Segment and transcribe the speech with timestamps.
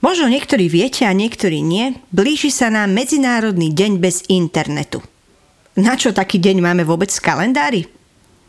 [0.00, 5.04] Možno niektorí viete a niektorí nie, blíži sa nám Medzinárodný deň bez internetu.
[5.76, 7.82] Na čo taký deň máme vôbec v kalendári?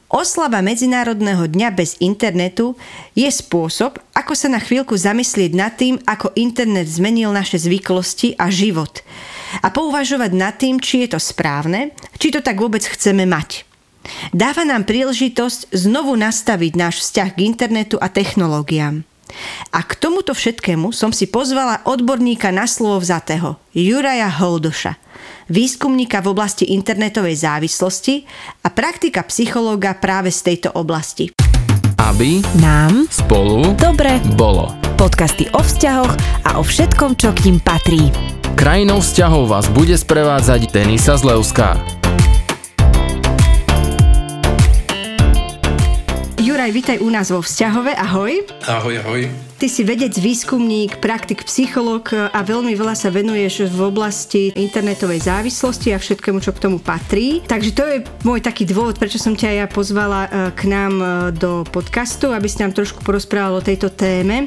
[0.07, 2.79] Oslava Medzinárodného dňa bez internetu
[3.15, 8.47] je spôsob, ako sa na chvíľku zamyslieť nad tým, ako internet zmenil naše zvyklosti a
[8.47, 9.04] život.
[9.59, 13.68] A pouvažovať nad tým, či je to správne, či to tak vôbec chceme mať.
[14.31, 19.11] Dáva nám príležitosť znovu nastaviť náš vzťah k internetu a technológiám.
[19.71, 24.98] A k tomuto všetkému som si pozvala odborníka na slovo vzatého, Juraja Holdoša,
[25.52, 28.27] výskumníka v oblasti internetovej závislosti
[28.63, 31.31] a praktika psychológa práve z tejto oblasti.
[32.02, 34.73] Aby Nám spolu dobre bolo.
[34.98, 36.13] podcasty o vzťahoch
[36.49, 38.09] a o všetkom, čo k ním patrí.
[38.57, 42.01] Krajinou vzťahov vás bude sprevádzať Denisa Zlevská.
[46.61, 48.45] Juraj, vitaj u nás vo vzťahove, ahoj.
[48.70, 49.21] Ahoj, ahoj.
[49.57, 55.90] Ty si vedec, výskumník, praktik, psychológ a veľmi veľa sa venuješ v oblasti internetovej závislosti
[55.90, 57.41] a všetkému, čo k tomu patrí.
[57.49, 61.05] Takže to je môj taký dôvod, prečo som ťa ja pozvala e, k nám e,
[61.34, 64.46] do podcastu, aby si nám trošku porozprával o tejto téme.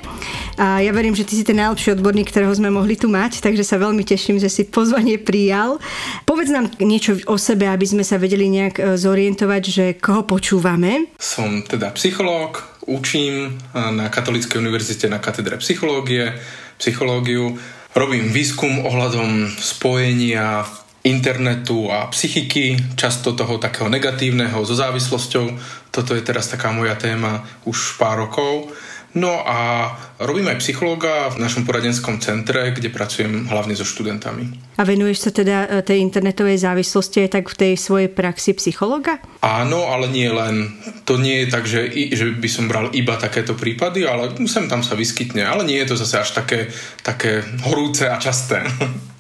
[0.54, 3.66] A ja verím, že ty si ten najlepší odborník, ktorého sme mohli tu mať, takže
[3.66, 5.82] sa veľmi teším, že si pozvanie prijal.
[6.22, 11.10] Povedz nám niečo o sebe, aby sme sa vedeli nejak e, zorientovať, že koho počúvame.
[11.18, 16.36] Som teda psychológ, učím na Katolíckej univerzite na katedre psychológie,
[16.76, 17.56] psychológiu.
[17.94, 20.66] Robím výskum ohľadom spojenia
[21.04, 25.46] internetu a psychiky, často toho takého negatívneho so závislosťou.
[25.92, 28.72] Toto je teraz taká moja téma už pár rokov.
[29.14, 34.76] No a robím aj psychológa v našom poradenskom centre, kde pracujem hlavne so študentami.
[34.78, 39.18] A venuješ sa teda e, tej internetovej závislosti aj tak v tej svojej praxi psychológa?
[39.42, 40.74] Áno, ale nie len.
[41.06, 44.82] To nie je tak, že, že by som bral iba takéto prípady, ale sem tam
[44.82, 45.42] sa vyskytne.
[45.42, 46.70] Ale nie je to zase až také,
[47.02, 48.62] také horúce a časté.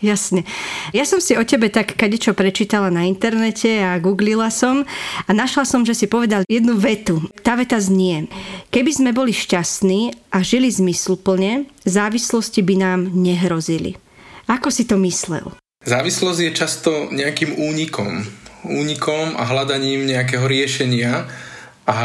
[0.04, 0.44] Jasne.
[0.92, 4.84] Ja som si o tebe tak kadečo prečítala na internete a googlila som
[5.24, 7.24] a našla som, že si povedal jednu vetu.
[7.40, 8.28] Tá veta znie.
[8.68, 13.96] Keby sme boli šťastní a žili zmysluplne, závislosti by nám nehrozili.
[14.44, 15.56] Ako si to myslel?
[15.88, 18.20] Závislosť je často nejakým únikom.
[18.68, 21.24] Únikom a hľadaním nejakého riešenia.
[21.88, 21.98] A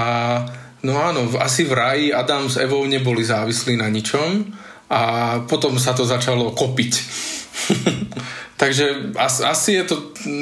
[0.83, 4.47] no áno, asi v raji Adam s Evou neboli závislí na ničom
[4.87, 5.01] a
[5.43, 6.93] potom sa to začalo kopiť.
[8.61, 9.95] Takže asi, asi je to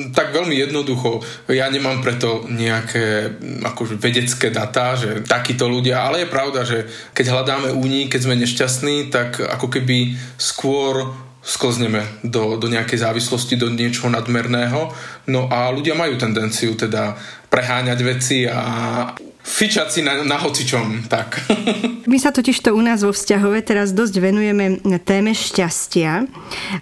[0.10, 1.22] tak veľmi jednoducho.
[1.54, 7.26] Ja nemám preto nejaké akože vedecké data, že takíto ľudia, ale je pravda, že keď
[7.30, 11.14] hľadáme únik, keď sme nešťastní, tak ako keby skôr
[11.48, 14.92] sklzneme do, do nejakej závislosti, do niečoho nadmerného.
[15.32, 17.16] No a ľudia majú tendenciu teda
[17.48, 19.14] preháňať veci a
[19.48, 21.40] fičať si na, na hocičom, tak.
[22.12, 26.28] My sa totiž to u nás vo vzťahove teraz dosť venujeme téme šťastia,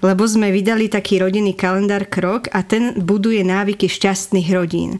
[0.02, 4.98] lebo sme vydali taký rodinný kalendár Krok a ten buduje návyky šťastných rodín.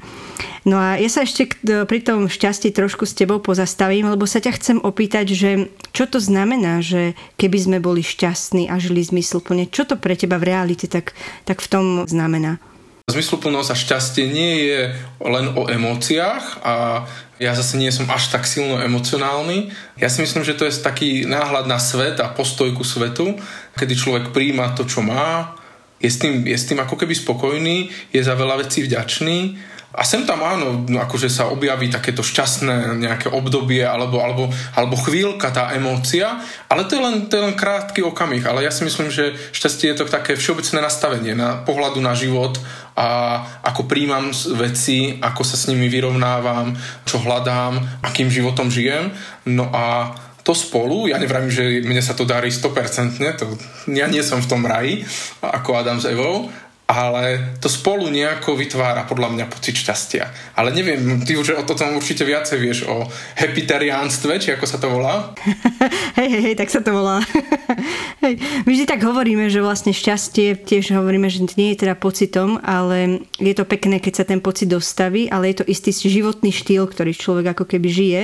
[0.66, 4.52] No a ja sa ešte pri tom šťastí trošku s tebou pozastavím, lebo sa ťa
[4.58, 5.50] chcem opýtať, že
[5.94, 10.42] čo to znamená, že keby sme boli šťastní a žili zmysluplne, čo to pre teba
[10.42, 11.14] v realite tak,
[11.46, 12.58] tak v tom znamená?
[13.06, 14.80] Zmysluplnosť a šťastie nie je
[15.22, 19.72] len o emóciách a ja zase nie som až tak silno emocionálny.
[20.00, 23.36] Ja si myslím, že to je taký náhľad na svet a postoj ku svetu,
[23.76, 25.52] kedy človek príjma to, čo má,
[26.00, 29.58] je s tým, je s tým ako keby spokojný, je za veľa vecí vďačný
[29.96, 34.96] a sem tam áno, no akože sa objaví takéto šťastné nejaké obdobie alebo, alebo, alebo
[35.00, 36.36] chvíľka, tá emócia,
[36.68, 38.44] ale to je, len, to je len krátky okamih.
[38.44, 42.60] Ale ja si myslím, že šťastie je to také všeobecné nastavenie na pohľadu na život
[43.00, 46.76] a ako príjmam veci, ako sa s nimi vyrovnávam,
[47.08, 49.16] čo hľadám, akým životom žijem.
[49.48, 50.12] No a
[50.46, 53.46] to spolu, ja nevrám, že mne sa to darí 100%, to,
[53.90, 55.02] ja nie som v tom raji
[55.42, 56.54] ako Adam s Evou,
[56.86, 60.30] ale to spolu nejako vytvára podľa mňa pocit šťastia.
[60.54, 63.10] Ale neviem, ty už o tom určite viacej vieš, o
[63.42, 65.34] hepitariánstve, či ako sa to volá?
[66.22, 67.26] hej, hej, tak sa to volá.
[68.24, 68.38] hej.
[68.64, 73.26] My vždy tak hovoríme, že vlastne šťastie, tiež hovoríme, že nie je teda pocitom, ale
[73.42, 77.18] je to pekné, keď sa ten pocit dostaví, ale je to istý životný štýl, ktorý
[77.18, 78.24] človek ako keby žije.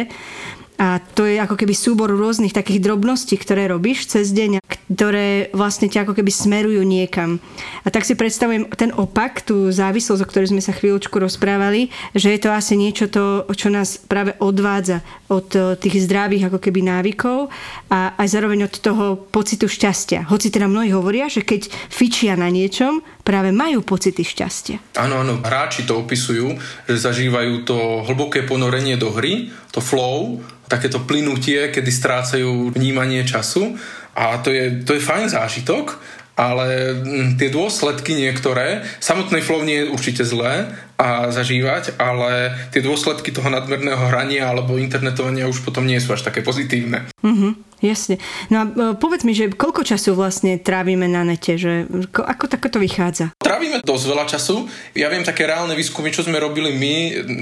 [0.82, 5.86] A to je ako keby súbor rôznych takých drobností, ktoré robíš cez deň, ktoré vlastne
[5.86, 7.38] ťa ako keby smerujú niekam.
[7.86, 12.34] A tak si predstavujem ten opak, tú závislosť, o ktorej sme sa chvíľočku rozprávali, že
[12.34, 16.82] je to asi niečo to, čo nás práve odvádza od eh, tých zdravých ako keby
[16.82, 17.54] návykov
[17.94, 20.26] a aj zároveň od toho pocitu šťastia.
[20.34, 24.98] Hoci teda mnohí hovoria, že keď fičia na niečom, práve majú pocity šťastia.
[24.98, 26.58] Áno, áno, hráči to opisujú,
[26.90, 27.78] že zažívajú to
[28.10, 30.42] hlboké ponorenie do hry, to flow,
[30.72, 33.76] takéto plynutie, kedy strácajú vnímanie času.
[34.16, 36.00] A to je, to je fajn zážitok,
[36.36, 42.80] ale mm, tie dôsledky niektoré, samotnej flow nie je určite zlé a zažívať, ale tie
[42.86, 47.10] dôsledky toho nadmerného hrania alebo internetovania už potom nie sú až také pozitívne.
[47.26, 47.52] Mm-hmm,
[47.82, 48.16] jasne.
[48.54, 52.78] No a e, povedz mi, že koľko času vlastne trávime na nete, že ako takoto
[52.78, 53.34] vychádza?
[53.42, 54.70] Trávime dosť veľa času.
[54.94, 56.96] Ja viem také reálne výskumy, čo sme robili my,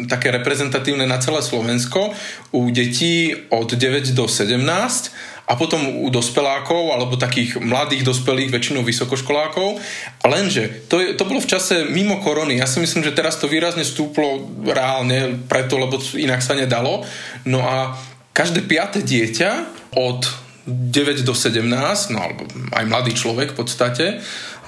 [0.08, 2.16] také reprezentatívne na celé Slovensko,
[2.56, 8.86] u detí od 9 do 17 a potom u dospelákov alebo takých mladých dospelých, väčšinou
[8.86, 9.82] vysokoškolákov.
[10.22, 12.62] Lenže to, je, to bolo v čase mimo korony.
[12.62, 17.02] Ja si myslím, že teraz to výrazne stúplo reálne preto, lebo inak sa nedalo.
[17.50, 17.98] No a
[18.30, 20.30] každé piate dieťa od
[20.70, 21.66] 9 do 17,
[22.14, 22.46] no alebo
[22.78, 24.06] aj mladý človek v podstate,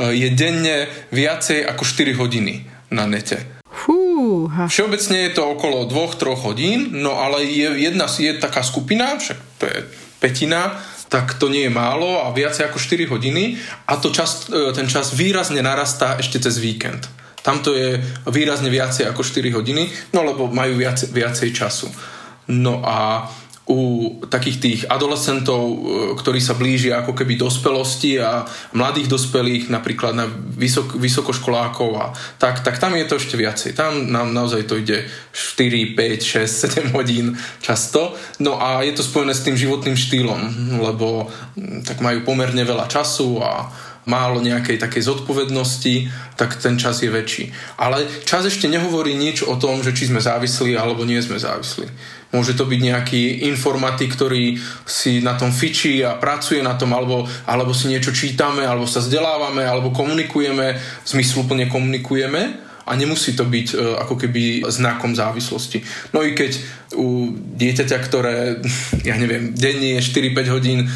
[0.01, 3.37] je denne viacej ako 4 hodiny na nete.
[3.69, 4.65] Fúha.
[4.65, 9.69] Všeobecne je to okolo 2-3 hodín, no ale je jedna je taká skupina, však to
[9.69, 9.77] je
[10.21, 10.77] petina,
[11.09, 13.57] tak to nie je málo a viacej ako 4 hodiny
[13.89, 17.09] a to čas, e, ten čas výrazne narastá ešte cez víkend.
[17.41, 17.97] Tamto je
[18.29, 21.89] výrazne viacej ako 4 hodiny, no lebo majú viacej, viacej času.
[22.53, 23.25] No a
[23.71, 23.79] u
[24.27, 25.77] takých tých adolescentov, e,
[26.19, 28.43] ktorí sa blížia ako keby dospelosti a
[28.75, 30.27] mladých dospelých, napríklad na
[30.59, 33.71] vysok, vysokoškolákov a tak, tak tam je to ešte viacej.
[33.71, 38.11] Tam nám naozaj to ide 4, 5, 6, 7 hodín často.
[38.43, 40.41] No a je to spojené s tým životným štýlom,
[40.83, 41.31] lebo
[41.87, 43.71] tak majú pomerne veľa času a
[44.05, 47.53] málo nejakej takej zodpovednosti, tak ten čas je väčší.
[47.77, 51.85] Ale čas ešte nehovorí nič o tom, že či sme závislí alebo nie sme závislí.
[52.31, 54.55] Môže to byť nejaký informatik, ktorý
[54.87, 59.03] si na tom fičí a pracuje na tom, alebo, alebo si niečo čítame, alebo sa
[59.03, 65.83] vzdelávame, alebo komunikujeme, zmysluplne komunikujeme a nemusí to byť e, ako keby znakom závislosti.
[66.11, 66.57] No i keď
[66.97, 68.59] u dieťaťa, ktoré,
[69.09, 70.87] ja neviem, denne je 4-5 hodín e,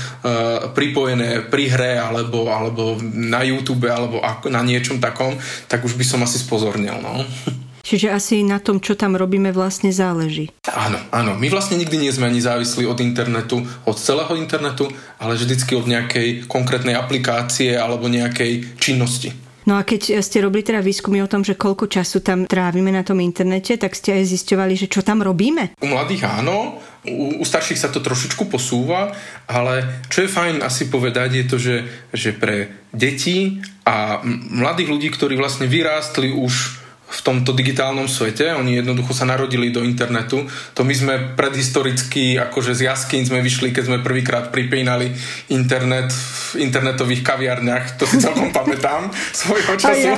[0.74, 5.38] pripojené pri hre alebo, alebo na YouTube alebo na niečom takom,
[5.70, 6.98] tak už by som asi spozornil.
[7.00, 7.22] No.
[7.86, 10.50] Čiže asi na tom, čo tam robíme, vlastne záleží.
[10.66, 11.38] Áno, áno.
[11.38, 14.90] My vlastne nikdy nie sme ani závislí od internetu, od celého internetu,
[15.22, 19.46] ale vždycky od nejakej konkrétnej aplikácie alebo nejakej činnosti.
[19.66, 23.02] No a keď ste robili teda výskumy o tom, že koľko času tam trávime na
[23.02, 25.74] tom internete, tak ste aj zisťovali, že čo tam robíme?
[25.81, 29.18] U mladých áno, u, u starších sa to trošičku posúva,
[29.50, 31.78] ale čo je fajn asi povedať je to, že,
[32.14, 33.58] že pre deti
[33.90, 34.22] a
[34.54, 38.52] mladých ľudí, ktorí vlastne vyrástli už v tomto digitálnom svete.
[38.57, 40.46] Oni jednoducho sa narodili do internetu.
[40.74, 45.13] To my sme predhistoricky, akože z jaskyň sme vyšli, keď sme prvýkrát pripínali
[45.54, 46.10] internet
[46.54, 48.02] v internetových kaviarniach.
[48.02, 50.18] To si celkom pamätám svojho času.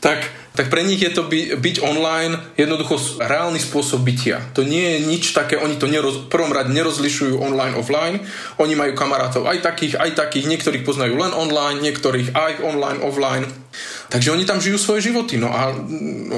[0.00, 4.54] Tak tak pre nich je to by, byť online jednoducho reálny spôsob bytia.
[4.54, 8.22] To nie je nič také, oni to neroz, prvom rade nerozlišujú online, offline.
[8.62, 13.50] Oni majú kamarátov aj takých, aj takých, niektorých poznajú len online, niektorých aj online, offline.
[14.06, 15.74] Takže oni tam žijú svoje životy no a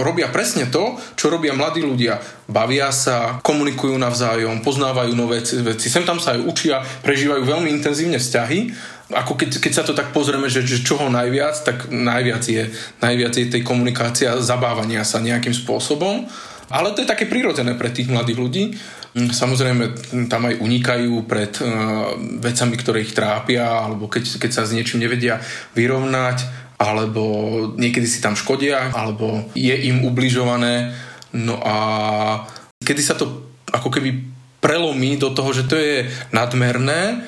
[0.01, 2.17] robia presne to, čo robia mladí ľudia.
[2.49, 8.17] Bavia sa, komunikujú navzájom, poznávajú nové veci, sem tam sa aj učia, prežívajú veľmi intenzívne
[8.23, 8.73] vzťahy
[9.13, 12.73] ako keď, keď sa to tak pozrieme, že, že čoho najviac, tak najviac je,
[13.05, 16.25] najviac je tej komunikácia zabávania sa nejakým spôsobom.
[16.73, 18.65] Ale to je také prirodzené pre tých mladých ľudí.
[19.13, 19.85] Mm, samozrejme,
[20.33, 25.05] tam aj unikajú pred uh, vecami, ktoré ich trápia, alebo keď, keď sa s niečím
[25.05, 25.37] nevedia
[25.77, 27.23] vyrovnať, alebo
[27.77, 30.97] niekedy si tam škodia, alebo je im ubližované.
[31.37, 31.77] No a
[32.81, 34.33] kedy sa to ako keby
[34.65, 37.21] prelomí do toho, že to je nadmerné,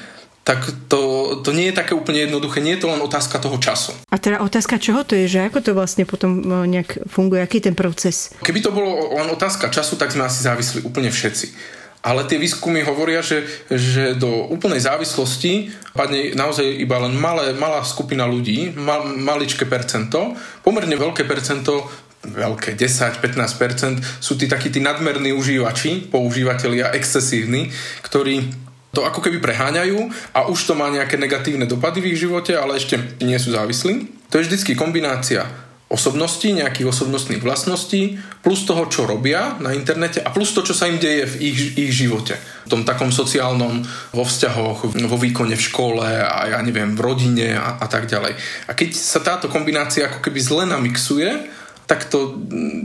[0.46, 3.90] tak to, to nie je také úplne jednoduché, nie je to len otázka toho času.
[4.06, 7.58] A teda otázka čoho to je, že ako to vlastne potom e, nejak funguje, aký
[7.58, 8.30] ten proces?
[8.46, 11.74] Keby to bolo len otázka času, tak sme asi závisli úplne všetci.
[12.06, 17.82] Ale tie výskumy hovoria, že, že do úplnej závislosti padne naozaj iba len malé, malá
[17.82, 21.90] skupina ľudí, mal, maličké percento, pomerne veľké percento
[22.26, 27.70] veľké, 10-15% sú tí takí tí nadmerní užívači, používateľia excesívni,
[28.02, 28.65] ktorí
[28.96, 32.80] to ako keby preháňajú a už to má nejaké negatívne dopady v ich živote, ale
[32.80, 34.08] ešte nie sú závislí.
[34.32, 35.44] To je vždycky kombinácia
[35.86, 40.90] osobnosti, nejakých osobnostných vlastností, plus toho, čo robia na internete a plus to, čo sa
[40.90, 42.34] im deje v ich, ich živote.
[42.66, 47.54] V tom takom sociálnom, vo vzťahoch, vo výkone v škole a ja neviem, v rodine
[47.54, 48.34] a, a tak ďalej.
[48.66, 51.46] A keď sa táto kombinácia ako keby zle namixuje,
[51.86, 52.34] tak to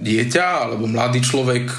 [0.02, 1.74] dieťa alebo mladý človek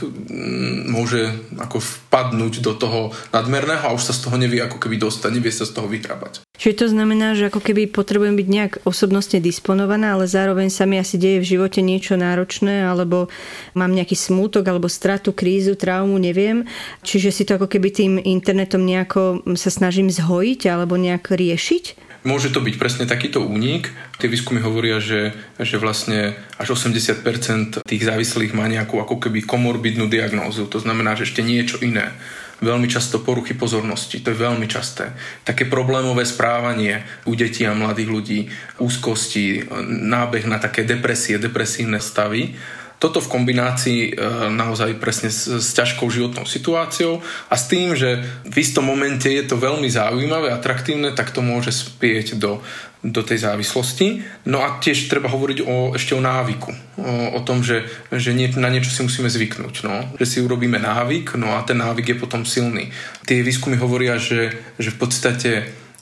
[0.91, 5.31] môže ako vpadnúť do toho nadmerného a už sa z toho nevie ako keby dostať,
[5.31, 6.43] nevie sa z toho vyhrabať.
[6.59, 10.99] Čiže to znamená, že ako keby potrebujem byť nejak osobnostne disponovaná, ale zároveň sa mi
[10.99, 13.26] asi deje v živote niečo náročné, alebo
[13.75, 16.62] mám nejaký smútok, alebo stratu, krízu, traumu, neviem.
[17.02, 22.12] Čiže si to ako keby tým internetom nejako sa snažím zhojiť alebo nejak riešiť?
[22.23, 23.91] Môže to byť presne takýto únik.
[24.23, 30.07] Tie výskumy hovoria, že, že vlastne až 80% tých závislých má nejakú ako keby komorbidnú
[30.07, 30.71] diagnózu.
[30.71, 32.14] To znamená, že ešte niečo iné.
[32.62, 35.11] Veľmi často poruchy pozornosti, to je veľmi časté.
[35.43, 38.41] Také problémové správanie u detí a mladých ľudí,
[38.79, 39.67] úzkosti,
[40.07, 42.55] nábeh na také depresie, depresívne stavy
[43.02, 44.11] toto v kombinácii e,
[44.54, 47.18] naozaj presne s, s ťažkou životnou situáciou
[47.50, 51.75] a s tým, že v istom momente je to veľmi zaujímavé, atraktívne, tak to môže
[51.75, 52.62] spieť do,
[53.02, 54.23] do tej závislosti.
[54.47, 56.71] No a tiež treba hovoriť o, ešte o návyku.
[57.02, 59.75] O, o tom, že, že nie, na niečo si musíme zvyknúť.
[59.82, 60.14] No?
[60.23, 62.94] Že si urobíme návyk, no a ten návyk je potom silný.
[63.26, 65.50] Tie výskumy hovoria, že, že v podstate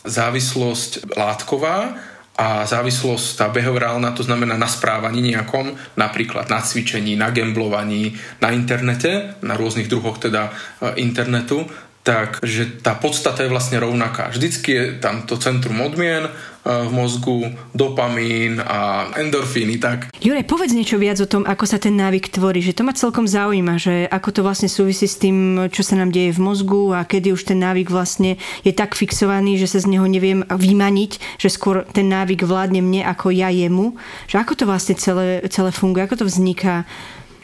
[0.04, 1.97] závislosť látková
[2.41, 8.49] a závislosť tá behaviorálna, to znamená na správaní nejakom, napríklad na cvičení, na gemblovaní, na
[8.57, 10.53] internete, na rôznych druhoch teda e,
[11.05, 11.69] internetu,
[12.00, 14.33] tak že tá podstata je vlastne rovnaká.
[14.33, 16.30] Vždycky je tam to centrum odmien e,
[16.64, 19.76] v mozgu, dopamín a endorfíny.
[19.76, 20.09] Tak.
[20.16, 23.28] Jure, povedz niečo viac o tom, ako sa ten návyk tvorí, že to ma celkom
[23.28, 27.04] zaujíma, že ako to vlastne súvisí s tým, čo sa nám deje v mozgu a
[27.04, 31.52] kedy už ten návyk vlastne je tak fixovaný, že sa z neho neviem vymaniť, že
[31.52, 33.92] skôr ten návyk vládne mne ako ja jemu.
[34.25, 36.88] Že ako to vlastne celé, celé funguje, ako to vzniká?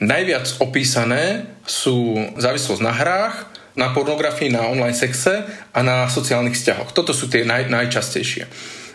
[0.00, 6.90] Najviac opísané sú závislosť na hrách, na pornografii, na online sexe a na sociálnych vzťahoch.
[6.96, 8.48] Toto sú tie naj, najčastejšie.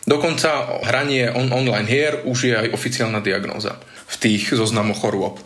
[0.10, 3.78] Dokonca hranie on, online hier už je aj oficiálna diagnóza
[4.10, 5.38] v tých zoznamoch chorôb.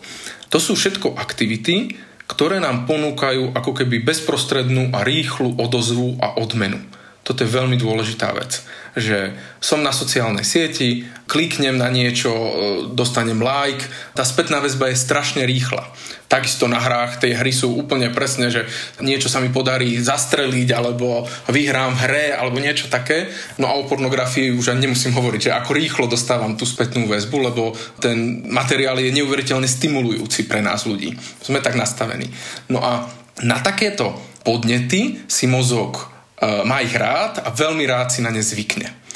[0.48, 6.80] To sú všetko aktivity, ktoré nám ponúkajú ako keby bezprostrednú a rýchlu odozvu a odmenu.
[7.26, 8.62] Toto je veľmi dôležitá vec
[8.96, 12.50] že som na sociálnej sieti, kliknem na niečo, e,
[12.96, 13.84] dostanem like,
[14.16, 15.84] tá spätná väzba je strašne rýchla.
[16.32, 18.64] Takisto na hrách tej hry sú úplne presne, že
[19.04, 23.30] niečo sa mi podarí zastreliť alebo vyhrám v hre alebo niečo také.
[23.60, 27.36] No a o pornografii už ani nemusím hovoriť, že ako rýchlo dostávam tú spätnú väzbu,
[27.52, 31.14] lebo ten materiál je neuveriteľne stimulujúci pre nás ľudí.
[31.44, 32.32] Sme tak nastavení.
[32.72, 33.06] No a
[33.44, 39.06] na takéto podnety si mozog má ich rád a veľmi rád si na ne zvykne.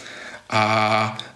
[0.50, 0.62] A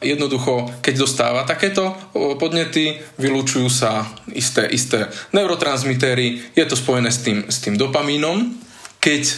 [0.02, 1.94] jednoducho, keď dostáva takéto e,
[2.34, 8.58] podnety, vylúčujú sa isté, isté neurotransmitery, je to spojené s tým, s tým dopamínom.
[8.98, 9.34] Keď e,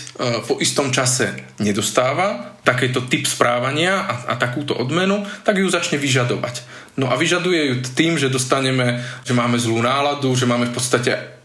[0.48, 6.64] po istom čase nedostáva takýto typ správania a, a takúto odmenu, tak ju začne vyžadovať.
[6.96, 11.35] No a vyžaduje ju tým, že dostaneme, že máme zlú náladu, že máme v podstate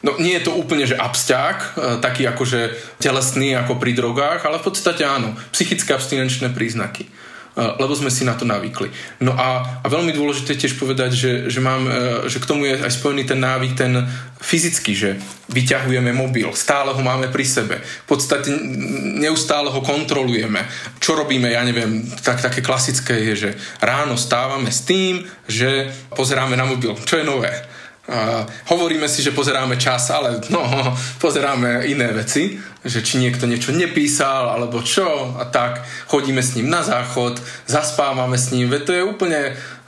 [0.00, 1.68] No nie je to úplne, že absťák, e,
[2.00, 7.10] taký akože telesný ako pri drogách, ale v podstate áno, psychické abstinenčné príznaky e,
[7.76, 8.88] lebo sme si na to navykli.
[9.20, 12.80] No a, a veľmi dôležité tiež povedať, že, že, mám, e, že k tomu je
[12.80, 13.92] aj spojený ten návyk, ten
[14.40, 15.10] fyzický, že
[15.52, 18.48] vyťahujeme mobil, stále ho máme pri sebe, v podstate
[19.20, 20.64] neustále ho kontrolujeme.
[20.96, 23.50] Čo robíme, ja neviem, tak, také klasické je, že
[23.84, 26.96] ráno stávame s tým, že pozeráme na mobil.
[27.04, 27.52] Čo je nové?
[28.66, 30.62] Hovoríme si, že pozeráme čas, ale no,
[31.22, 35.86] pozeráme iné veci, že či niekto niečo nepísal, alebo čo a tak.
[36.10, 37.38] Chodíme s ním na záchod,
[37.70, 39.40] zaspávame s ním, veď to je úplne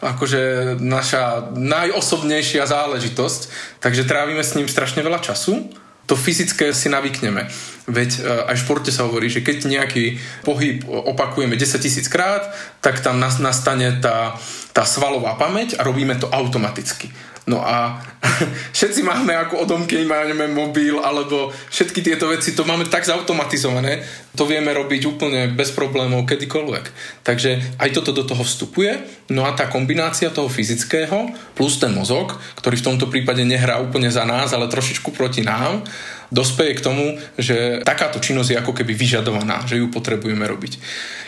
[0.02, 0.42] akože
[0.82, 3.40] naša najosobnejšia záležitosť,
[3.78, 5.70] takže trávime s ním strašne veľa času.
[6.10, 7.46] To fyzické si navykneme.
[7.86, 12.50] Veď e, aj v športe sa hovorí, že keď nejaký pohyb opakujeme 10 tisíc krát,
[12.82, 14.34] tak tam nastane tá,
[14.72, 17.12] tá svalová pamäť a robíme to automaticky.
[17.42, 17.98] No a
[18.76, 23.98] všetci máme ako odomky, máme mobil alebo všetky tieto veci, to máme tak zautomatizované,
[24.38, 26.84] to vieme robiť úplne bez problémov kedykoľvek.
[27.26, 29.02] Takže aj toto do toho vstupuje,
[29.34, 34.06] no a tá kombinácia toho fyzického plus ten mozog, ktorý v tomto prípade nehrá úplne
[34.06, 35.82] za nás, ale trošičku proti nám,
[36.30, 40.78] dospeje k tomu, že takáto činnosť je ako keby vyžadovaná, že ju potrebujeme robiť.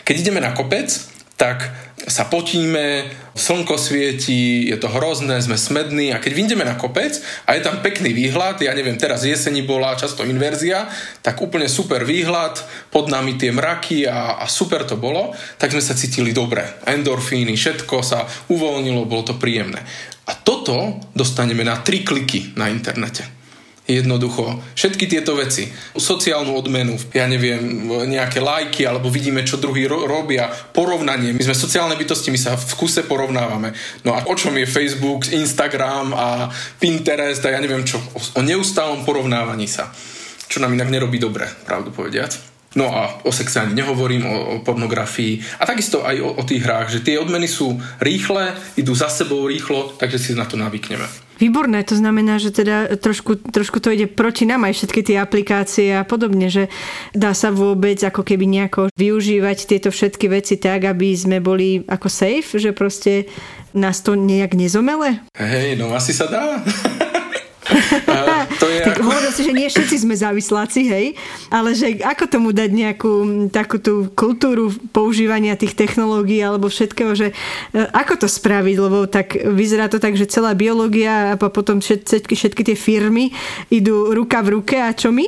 [0.07, 1.67] Keď ideme na kopec, tak
[2.05, 7.17] sa potíme, slnko svieti, je to hrozné, sme smední a keď vyjdeme na kopec
[7.49, 10.87] a je tam pekný výhľad, ja neviem, teraz jeseni bola často inverzia,
[11.25, 12.61] tak úplne super výhľad,
[12.93, 16.62] pod nami tie mraky a, a super to bolo, tak sme sa cítili dobre.
[16.87, 19.83] Endorfíny, všetko sa uvoľnilo, bolo to príjemné.
[20.29, 23.34] A toto dostaneme na tri kliky na internete.
[23.85, 24.64] Jednoducho.
[24.73, 25.69] Všetky tieto veci.
[25.93, 30.49] Sociálnu odmenu, ja neviem, nejaké lajky, alebo vidíme, čo druhý ro- robia.
[30.49, 31.37] Porovnanie.
[31.37, 33.76] My sme sociálne bytosti, my sa v kuse porovnávame.
[34.09, 36.49] No a o čom je Facebook, Instagram a
[36.81, 38.00] Pinterest a ja neviem čo.
[38.37, 39.93] O neustálom porovnávaní sa.
[40.49, 42.54] Čo nám inak nerobí dobre, pravdu povediac.
[42.75, 46.62] No a o sexe ani nehovorím, o, o pornografii a takisto aj o, o tých
[46.66, 51.07] hrách, že tie odmeny sú rýchle, idú za sebou rýchlo, takže si na to navykneme.
[51.35, 55.90] Výborné, to znamená, že teda trošku, trošku to ide proti nám aj všetky tie aplikácie
[55.90, 56.71] a podobne, že
[57.11, 62.07] dá sa vôbec ako keby nejako využívať tieto všetky veci tak, aby sme boli ako
[62.07, 63.26] safe, že proste
[63.75, 65.26] nás to nejak nezomele?
[65.35, 66.62] Hej, no asi sa dá.
[68.61, 69.09] to je tak ako...
[69.09, 71.06] hovoril si, že nie všetci sme závisláci, hej,
[71.49, 73.12] ale že ako tomu dať nejakú
[73.49, 77.35] takú tú kultúru používania tých technológií alebo všetkého, že e,
[77.80, 82.62] ako to spraviť, lebo tak vyzerá to tak, že celá biológia a potom všetky, všetky
[82.62, 83.33] tie firmy
[83.73, 85.25] idú ruka v ruke a čo my?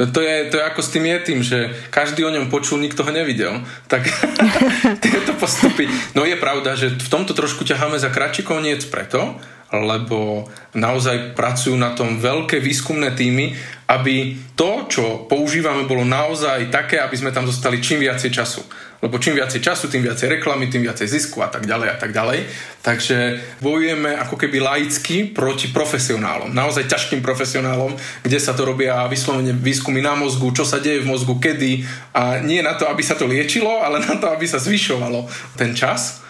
[0.00, 1.58] To je, to je ako s tým je tým, že
[1.92, 3.60] každý o ňom počul, nikto ho nevidel.
[3.86, 4.08] Tak
[5.04, 5.86] tieto postupy.
[6.16, 9.36] No je pravda, že v tomto trošku ťaháme za kratší koniec preto,
[9.82, 13.54] lebo naozaj pracujú na tom veľké výskumné týmy,
[13.84, 18.64] aby to, čo používame, bolo naozaj také, aby sme tam zostali čím viacej času.
[19.04, 22.16] Lebo čím viacej času, tým viacej reklamy, tým viacej zisku a tak ďalej a tak
[22.16, 22.48] ďalej.
[22.80, 27.92] Takže bojujeme ako keby laicky proti profesionálom, naozaj ťažkým profesionálom,
[28.24, 31.84] kde sa to robia vyslovene výskumy na mozgu, čo sa deje v mozgu, kedy
[32.16, 35.28] a nie na to, aby sa to liečilo, ale na to, aby sa zvyšovalo
[35.60, 36.23] ten čas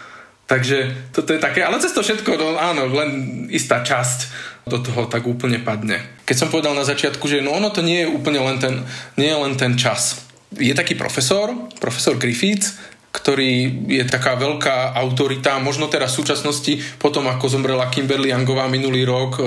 [0.45, 3.09] Takže toto je také, ale cez to všetko, no, áno, len
[3.49, 4.29] istá časť
[4.69, 6.01] do toho tak úplne padne.
[6.25, 8.85] Keď som povedal na začiatku, že no ono to nie je úplne len ten,
[9.17, 10.21] nie je len ten čas.
[10.53, 11.49] Je taký profesor,
[11.81, 12.77] profesor Griffiths,
[13.15, 19.07] ktorý je taká veľká autorita, možno teraz v súčasnosti, potom ako zomrela Kimberly Youngová minulý
[19.07, 19.43] rok, e,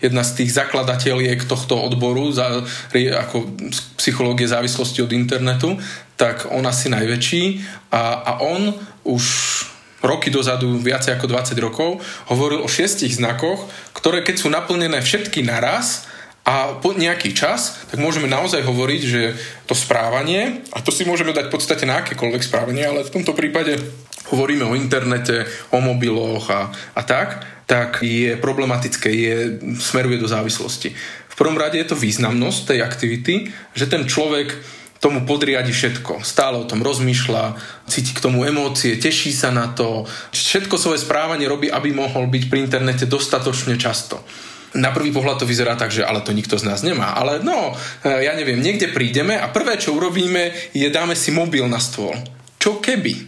[0.00, 2.64] jedna z tých zakladateliek tohto odboru za,
[2.96, 3.60] ako
[4.00, 5.76] psychológie závislosti od internetu,
[6.16, 7.42] tak on asi najväčší
[7.92, 8.72] a, a on
[9.04, 9.24] už
[10.00, 12.00] roky dozadu, viacej ako 20 rokov,
[12.32, 18.00] hovoril o šiestich znakoch, ktoré keď sú naplnené všetky naraz, a po nejaký čas, tak
[18.00, 19.22] môžeme naozaj hovoriť, že
[19.68, 23.36] to správanie, a to si môžeme dať v podstate na akékoľvek správanie, ale v tomto
[23.36, 23.76] prípade
[24.32, 29.36] hovoríme o internete, o mobiloch a, a tak, tak je problematické, je,
[29.78, 30.90] smeruje do závislosti.
[31.30, 33.34] V prvom rade je to významnosť tej aktivity,
[33.76, 34.50] že ten človek
[35.00, 36.20] tomu podriadi všetko.
[36.20, 37.56] Stále o tom rozmýšľa,
[37.88, 40.04] cíti k tomu emócie, teší sa na to.
[40.30, 44.20] Všetko svoje správanie robí, aby mohol byť pri internete dostatočne často.
[44.76, 47.16] Na prvý pohľad to vyzerá tak, že ale to nikto z nás nemá.
[47.16, 47.74] Ale no,
[48.06, 52.14] e, ja neviem, niekde prídeme a prvé, čo urobíme, je dáme si mobil na stôl.
[52.60, 53.26] Čo keby?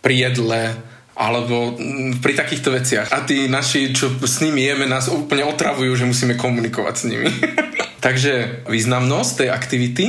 [0.00, 0.72] Pri jedle,
[1.12, 3.12] alebo mm, pri takýchto veciach.
[3.12, 7.28] A tí naši, čo s nimi jeme, nás úplne otravujú, že musíme komunikovať s nimi.
[8.06, 10.04] Takže významnosť tej aktivity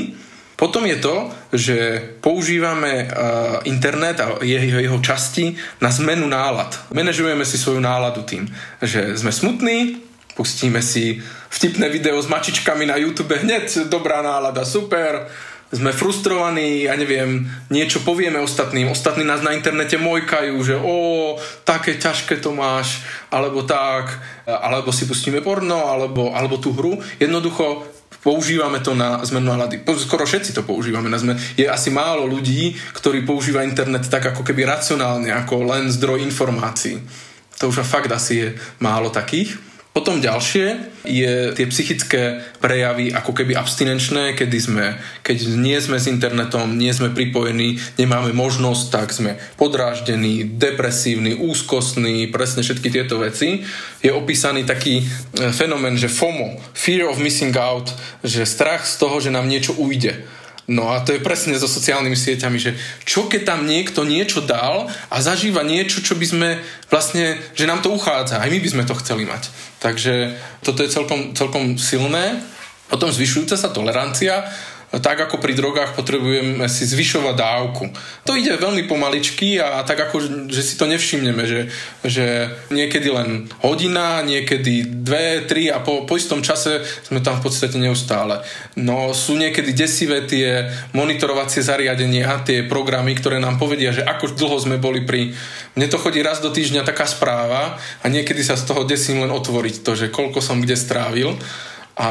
[0.61, 1.15] potom je to,
[1.49, 1.77] že
[2.21, 6.93] používame uh, internet a jeho, jeho časti na zmenu nálad.
[6.93, 8.45] Manažujeme si svoju náladu tým,
[8.77, 9.97] že sme smutní,
[10.37, 11.17] pustíme si
[11.49, 15.33] vtipné video s mačičkami na YouTube, hneď dobrá nálada, super,
[15.71, 21.95] sme frustrovaní, ja neviem, niečo povieme ostatným, ostatní nás na internete mojkajú, že o, také
[21.95, 26.99] ťažké to máš, alebo tak, alebo si pustíme porno, alebo, alebo tú hru.
[27.23, 27.87] Jednoducho
[28.23, 29.81] používame to na zmenu nálady.
[29.97, 31.41] Skoro všetci to používame na zmenu.
[31.57, 37.01] Je asi málo ľudí, ktorí používajú internet tak ako keby racionálne, ako len zdroj informácií.
[37.61, 38.47] To už fakt asi je
[38.81, 39.70] málo takých.
[39.91, 44.85] Potom ďalšie je tie psychické prejavy ako keby abstinenčné, kedy sme,
[45.19, 52.31] keď nie sme s internetom, nie sme pripojení, nemáme možnosť, tak sme podráždení, depresívni, úzkostní,
[52.31, 53.67] presne všetky tieto veci.
[53.99, 57.91] Je opísaný taký e, fenomén, že FOMO, Fear of Missing Out,
[58.23, 62.13] že strach z toho, že nám niečo ujde No a to je presne so sociálnymi
[62.13, 66.49] sieťami, že čo keď tam niekto niečo dal a zažíva niečo, čo by sme
[66.93, 69.49] vlastne, že nám to uchádza, aj my by sme to chceli mať.
[69.81, 72.39] Takže toto je celkom, celkom silné.
[72.91, 74.45] Potom zvyšujúca sa tolerancia,
[74.99, 77.87] tak ako pri drogách potrebujeme si zvyšovať dávku.
[78.27, 81.71] To ide veľmi pomaličky a tak ako, že si to nevšimneme, že,
[82.03, 87.47] že niekedy len hodina, niekedy dve, tri a po, po istom čase sme tam v
[87.47, 88.43] podstate neustále.
[88.75, 94.59] No sú niekedy desivé tie monitorovacie zariadenia, tie programy, ktoré nám povedia, že ako dlho
[94.59, 95.31] sme boli pri...
[95.79, 99.31] Mne to chodí raz do týždňa taká správa a niekedy sa z toho desím len
[99.31, 101.39] otvoriť to, že koľko som kde strávil
[101.95, 102.09] a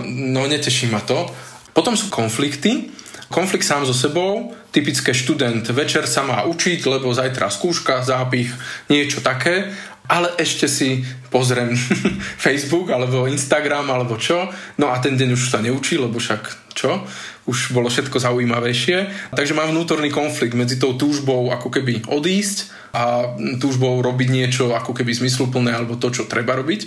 [0.00, 1.28] no neteší ma to.
[1.72, 2.92] Potom sú konflikty.
[3.32, 8.52] Konflikt sám so sebou, typické študent, večer sa má učiť, lebo zajtra skúška, zápich,
[8.92, 9.72] niečo také
[10.12, 11.72] ale ešte si pozriem
[12.44, 17.06] Facebook alebo Instagram alebo čo, no a ten deň už sa neučí, lebo však čo,
[17.46, 19.30] už bolo všetko zaujímavejšie.
[19.34, 24.94] Takže mám vnútorný konflikt medzi tou túžbou ako keby odísť a túžbou robiť niečo ako
[24.94, 26.86] keby zmysluplné alebo to, čo treba robiť.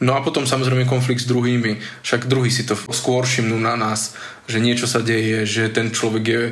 [0.00, 1.78] No a potom samozrejme konflikt s druhými.
[2.02, 4.16] Však druhý si to skôr všimnú na nás,
[4.48, 6.44] že niečo sa deje, že ten človek je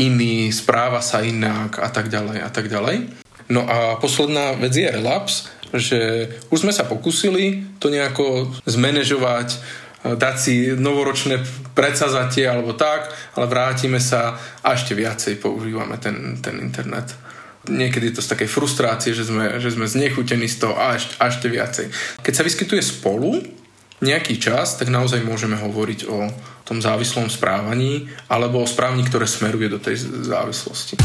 [0.00, 3.10] iný, správa sa inak a tak ďalej a tak ďalej.
[3.52, 9.58] No a posledná vec je relaps, že už sme sa pokusili to nejako zmanéžovať,
[10.04, 11.40] dať si novoročné
[11.72, 17.16] predsazatie alebo tak, ale vrátime sa a ešte viacej používame ten, ten internet.
[17.64, 21.32] Niekedy to z takej frustrácie, že sme, že sme znechutení z toho a ešte, a
[21.32, 21.86] ešte viacej.
[22.20, 23.40] Keď sa vyskytuje spolu
[24.04, 26.28] nejaký čas, tak naozaj môžeme hovoriť o
[26.68, 29.96] tom závislom správaní alebo o správaní, ktoré smeruje do tej
[30.28, 31.00] závislosti.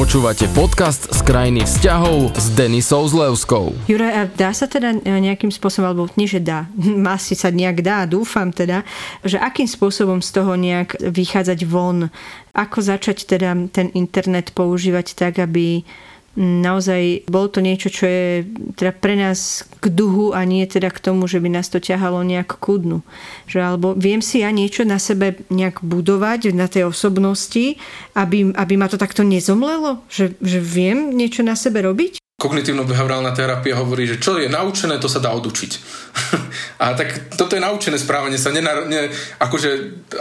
[0.00, 3.76] Počúvate podcast z krajiny vzťahov s Denisou Zlevskou.
[3.84, 6.64] Juraj, dá sa teda nejakým spôsobom, alebo nie, že dá,
[7.12, 8.80] asi sa nejak dá, dúfam teda,
[9.20, 12.08] že akým spôsobom z toho nejak vychádzať von,
[12.56, 15.84] ako začať teda ten internet používať tak, aby
[16.38, 18.46] naozaj bolo to niečo, čo je
[18.78, 22.22] teda pre nás k duhu a nie teda k tomu, že by nás to ťahalo
[22.22, 23.02] nejak k dnu.
[23.50, 27.76] Že, alebo viem si ja niečo na sebe nejak budovať na tej osobnosti,
[28.14, 30.06] aby, aby ma to takto nezomlelo?
[30.06, 32.22] Že, že viem niečo na sebe robiť?
[32.40, 35.72] Kognitívno-behaviorálna terapia hovorí, že čo je naučené, to sa dá odučiť.
[36.82, 38.48] a tak toto je naučené správanie sa.
[38.48, 39.70] Nenar- ne, akože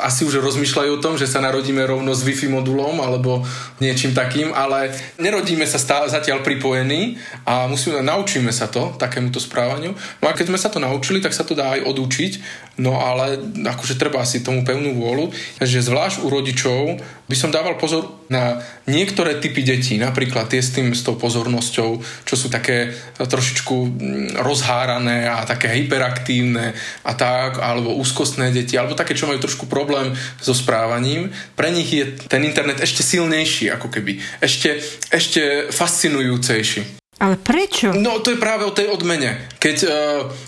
[0.04, 3.48] asi už rozmýšľajú o tom, že sa narodíme rovno s Wi-Fi modulom alebo
[3.80, 7.16] niečím takým, ale nerodíme sa stá- zatiaľ pripojení
[7.48, 9.96] a musíme, naučíme sa to, takémuto správaniu.
[10.20, 12.32] No a keď sme sa to naučili, tak sa to dá aj odučiť,
[12.80, 13.36] no ale
[13.68, 16.82] akože treba asi tomu pevnú vôľu, že zvlášť u rodičov
[17.30, 18.58] by som dával pozor na
[18.90, 21.90] niektoré typy detí, napríklad tie s tým, s tou pozornosťou,
[22.26, 22.90] čo sú také
[23.22, 26.74] trošičku mm, rozhárané a také hyperaktívne
[27.06, 31.30] a tak, alebo úzkostné deti, alebo také, čo majú trošku problém so správaním.
[31.54, 34.18] Pre nich je ten internet ešte silnejší, ako keby.
[34.42, 34.82] Ešte,
[35.14, 37.00] ešte fascinujúcejší.
[37.20, 37.92] Ale prečo?
[37.92, 39.52] No to je práve o tej odmene.
[39.60, 39.92] Keď uh,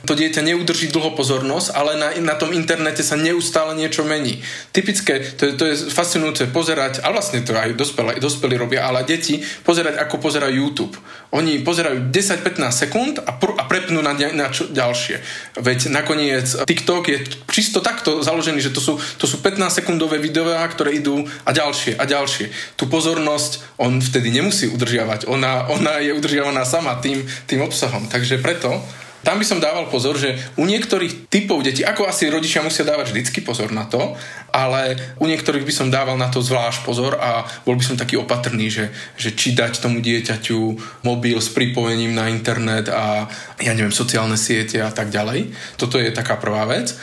[0.08, 4.40] to dieťa neudrží dlho pozornosť, ale na, na tom internete sa neustále niečo mení.
[4.72, 9.44] Typické, to je, to je fascinujúce pozerať, a vlastne to aj dospelí, robia, ale deti
[9.68, 10.96] pozerať, ako pozerajú YouTube.
[11.32, 15.24] Oni pozerajú 10-15 sekúnd a, pr- a prepnú na, na čo, ďalšie.
[15.64, 17.18] Veď nakoniec TikTok je
[17.48, 21.96] čisto takto založený, že to sú, to sú 15 sekundové videá, ktoré idú a ďalšie
[21.96, 22.76] a ďalšie.
[22.76, 25.32] Tu pozornosť on vtedy nemusí udržiavať.
[25.32, 28.12] Ona, ona je udržiavaná sama tým, tým obsahom.
[28.12, 28.84] Takže preto
[29.22, 33.14] tam by som dával pozor, že u niektorých typov detí, ako asi rodičia musia dávať
[33.14, 34.18] vždycky pozor na to,
[34.52, 38.20] ale u niektorých by som dával na to zvlášť pozor a bol by som taký
[38.20, 40.60] opatrný, že, že či dať tomu dieťaťu
[41.04, 45.52] mobil s pripojením na internet a ja neviem, sociálne siete a tak ďalej.
[45.76, 46.96] Toto je taká prvá vec.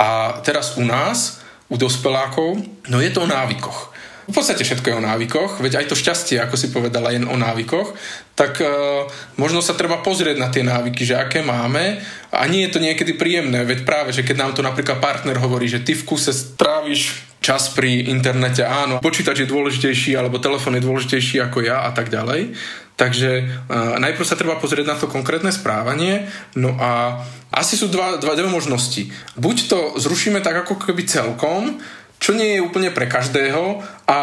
[0.00, 3.89] A teraz u nás, u dospelákov, no je to o návykoch
[4.30, 7.34] v podstate všetko je o návykoch, veď aj to šťastie, ako si povedala, je o
[7.34, 7.98] návykoch,
[8.38, 11.98] tak uh, možno sa treba pozrieť na tie návyky, že aké máme
[12.30, 15.66] a nie je to niekedy príjemné, veď práve, že keď nám to napríklad partner hovorí,
[15.66, 20.86] že ty v kuse stráviš čas pri internete, áno, počítač je dôležitejší alebo telefón je
[20.86, 22.54] dôležitejší ako ja a tak ďalej.
[22.94, 28.20] Takže uh, najprv sa treba pozrieť na to konkrétne správanie, no a asi sú dva,
[28.22, 29.10] dva, dve možnosti.
[29.34, 31.82] Buď to zrušíme tak ako keby celkom,
[32.20, 34.20] čo nie je úplne pre každého a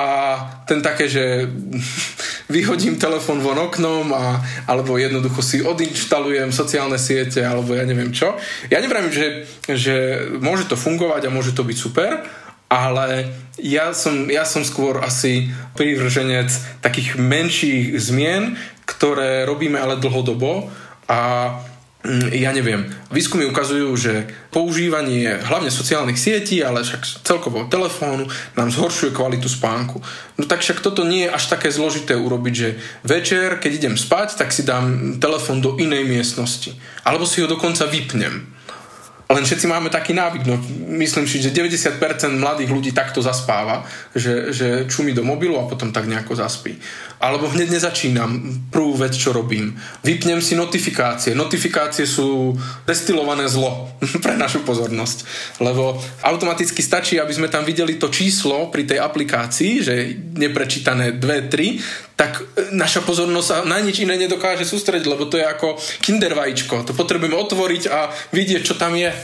[0.70, 1.50] ten také, že
[2.56, 4.38] vyhodím telefon von oknom a,
[4.70, 8.38] alebo jednoducho si odinštalujem sociálne siete alebo ja neviem čo.
[8.70, 12.22] Ja neviem, že, že môže to fungovať a môže to byť super,
[12.70, 16.54] ale ja som, ja som skôr asi privrženec
[16.86, 18.54] takých menších zmien,
[18.86, 20.70] ktoré robíme ale dlhodobo
[21.10, 21.20] a
[22.32, 24.14] ja neviem, výskumy ukazujú, že
[24.50, 30.00] používanie hlavne sociálnych sietí, ale však celkovo telefónu nám zhoršuje kvalitu spánku.
[30.40, 32.70] No tak však toto nie je až také zložité urobiť, že
[33.04, 36.74] večer, keď idem spať, tak si dám telefón do inej miestnosti.
[37.04, 38.57] Alebo si ho dokonca vypnem.
[39.28, 40.56] Len všetci máme taký návyk, no
[41.04, 42.00] myslím si, že 90%
[42.40, 43.84] mladých ľudí takto zaspáva,
[44.16, 46.80] že, že čumí do mobilu a potom tak nejako zaspí.
[47.20, 48.40] Alebo hneď nezačínam
[48.72, 49.76] prvú vec, čo robím.
[50.00, 51.36] Vypnem si notifikácie.
[51.36, 52.56] Notifikácie sú
[52.88, 53.92] destilované zlo
[54.24, 55.28] pre našu pozornosť.
[55.60, 59.94] Lebo automaticky stačí, aby sme tam videli to číslo pri tej aplikácii, že
[60.40, 65.38] neprečítané 2, 3, tak e, naša pozornosť sa na nič iné nedokáže sústrediť, lebo to
[65.38, 66.84] je ako kinder vajíčko.
[66.90, 69.18] To potrebujeme otvoriť a vidieť, čo tam je e,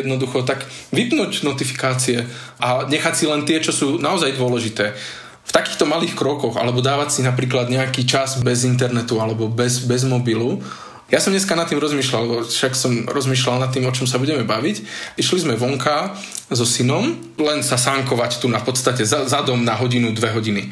[0.00, 0.46] jednoducho.
[0.46, 0.62] Tak
[0.94, 2.24] vypnúť notifikácie
[2.62, 4.94] a nechať si len tie, čo sú naozaj dôležité.
[5.42, 10.06] V takýchto malých krokoch, alebo dávať si napríklad nejaký čas bez internetu alebo bez, bez
[10.06, 10.62] mobilu,
[11.10, 14.46] Ja som dneska nad tým rozmýšľal, však som rozmýšľal nad tým, o čom sa budeme
[14.46, 14.86] baviť.
[15.18, 16.14] Išli sme vonka
[16.54, 20.70] so synom, len sa sánkovať tu na podstate za, za dom na hodinu, dve hodiny.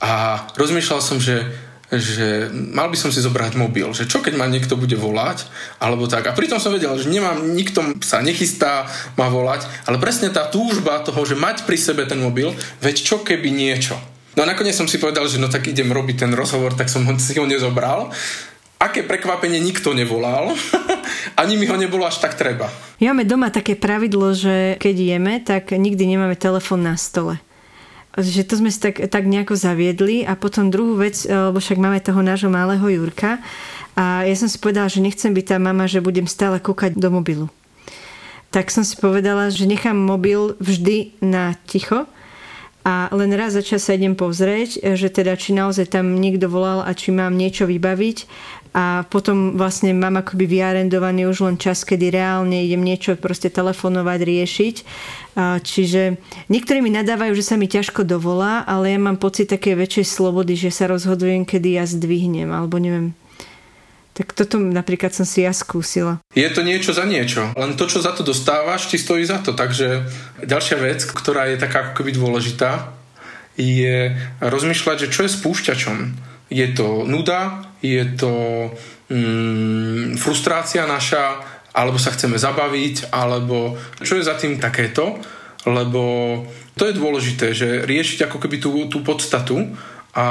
[0.00, 1.44] A rozmýšľal som, že
[1.90, 5.50] že mal by som si zobrať mobil, že čo keď ma niekto bude volať,
[5.82, 6.30] alebo tak.
[6.30, 8.86] A pritom som vedel, že nemám, nikto sa nechystá
[9.18, 13.26] ma volať, ale presne tá túžba toho, že mať pri sebe ten mobil, veď čo
[13.26, 13.98] keby niečo.
[14.38, 17.02] No a nakoniec som si povedal, že no tak idem robiť ten rozhovor, tak som
[17.02, 18.14] ho, si ho nezobral.
[18.78, 20.54] Aké prekvapenie nikto nevolal,
[21.42, 22.70] ani mi ho nebolo až tak treba.
[23.02, 27.42] Ja máme doma také pravidlo, že keď jeme, tak nikdy nemáme telefon na stole
[28.18, 30.26] že to sme si tak, tak nejako zaviedli.
[30.26, 33.38] A potom druhú vec, e, lebo však máme toho nášho malého Jurka.
[33.94, 37.10] A ja som si povedala, že nechcem byť tá mama, že budem stále kúkať do
[37.10, 37.46] mobilu.
[38.50, 42.10] Tak som si povedala, že nechám mobil vždy na ticho.
[42.80, 46.80] A len raz za čas sa idem pozrieť, že teda či naozaj tam niekto volal
[46.80, 48.24] a či mám niečo vybaviť
[48.70, 54.20] a potom vlastne mám akoby vyarendovaný už len čas, kedy reálne idem niečo proste telefonovať,
[54.22, 54.76] riešiť.
[55.66, 60.06] Čiže niektorí mi nadávajú, že sa mi ťažko dovolá, ale ja mám pocit také väčšej
[60.06, 63.10] slobody, že sa rozhodujem, kedy ja zdvihnem, alebo neviem.
[64.14, 66.22] Tak toto napríklad som si ja skúsila.
[66.36, 67.50] Je to niečo za niečo.
[67.56, 69.56] Len to, čo za to dostávaš, ti stojí za to.
[69.56, 70.06] Takže
[70.44, 72.92] ďalšia vec, ktorá je taká ako keby dôležitá,
[73.58, 75.96] je rozmýšľať, že čo je spúšťačom.
[76.50, 78.34] Je to nuda, je to
[79.08, 81.40] mm, frustrácia naša,
[81.72, 85.16] alebo sa chceme zabaviť, alebo čo je za tým takéto,
[85.64, 86.02] lebo
[86.74, 89.70] to je dôležité, že riešiť ako keby tú, tú podstatu
[90.16, 90.26] a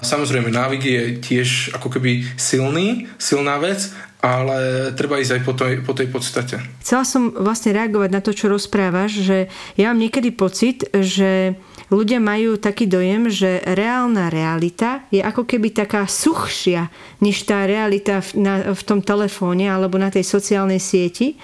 [0.00, 3.92] samozrejme návyk je tiež ako keby silný, silná vec,
[4.24, 6.56] ale treba ísť aj po tej, po tej podstate.
[6.80, 9.38] Chcela som vlastne reagovať na to, čo rozprávaš, že
[9.76, 15.74] ja mám niekedy pocit, že ľudia majú taký dojem, že reálna realita je ako keby
[15.74, 16.88] taká suchšia,
[17.20, 21.36] než tá realita v, na, v tom telefóne alebo na tej sociálnej sieti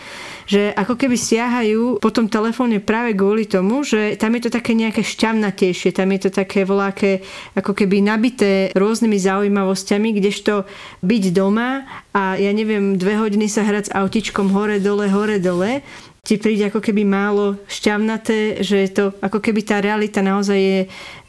[0.50, 4.74] že ako keby siahajú po tom telefóne práve kvôli tomu, že tam je to také
[4.74, 7.22] nejaké šťavnatejšie, tam je to také voláke
[7.55, 10.66] ako keby nabité rôznymi zaujímavosťami, kdežto
[11.07, 15.87] byť doma a ja neviem, dve hodiny sa hrať s autičkom hore, dole, hore, dole,
[16.20, 20.80] ti príde ako keby málo šťavnaté, že je to ako keby tá realita naozaj je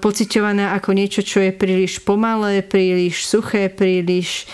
[0.04, 4.46] pociťovaná ako niečo, čo je príliš pomalé, príliš suché, príliš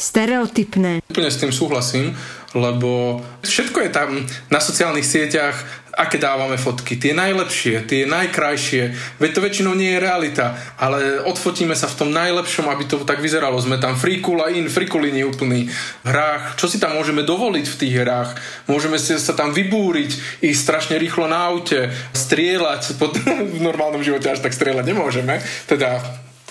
[0.00, 1.04] stereotypné.
[1.12, 2.16] Úplne s tým súhlasím,
[2.56, 4.08] lebo všetko je tam
[4.48, 5.56] na sociálnych sieťach,
[5.92, 11.76] aké dávame fotky, tie najlepšie, tie najkrajšie, veď to väčšinou nie je realita, ale odfotíme
[11.76, 13.60] sa v tom najlepšom, aby to tak vyzeralo.
[13.60, 16.56] Sme tam frikula in, frikulini úplný v hrách.
[16.56, 18.30] Čo si tam môžeme dovoliť v tých hrách?
[18.72, 23.12] Môžeme si sa tam vybúriť, ísť strašne rýchlo na aute, strieľať, pod,
[23.56, 26.00] v normálnom živote až tak strieľať nemôžeme, teda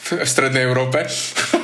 [0.02, 1.02] v strednej Európe.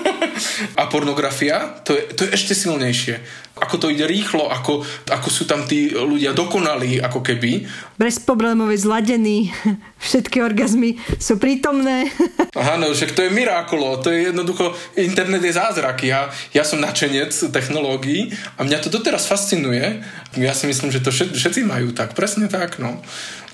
[0.75, 5.49] A pornografia, to je, to je ešte silnejšie ako to ide rýchlo, ako, ako sú
[5.49, 7.65] tam tí ľudia dokonalí, ako keby.
[7.97, 9.49] Bezproblémové zladení,
[10.07, 12.09] všetky orgazmy sú prítomné.
[12.57, 16.05] Áno, však to je mirákulo, to je jednoducho, internet je zázrak.
[16.05, 20.01] Ja, ja som načenec technológií a mňa to doteraz fascinuje.
[20.37, 23.01] Ja si myslím, že to všetci majú tak, presne tak, no.